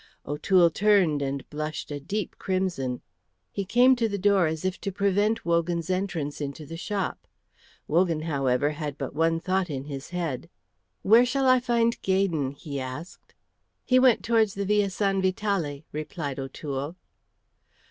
[0.25, 3.01] O'Toole turned and blushed a deep crimson.
[3.51, 7.27] He came to the door as if to prevent Wogan's entrance into the shop.
[7.87, 10.49] Wogan, however, had but one thought in his head.
[11.03, 13.35] "Where shall I find Gaydon?" he asked.
[13.85, 16.95] "He went towards the Via San Vitale," replied O'Toole.